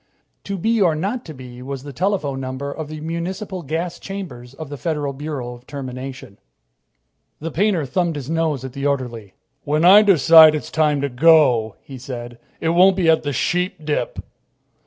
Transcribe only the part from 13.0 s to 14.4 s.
at the Sheepdip."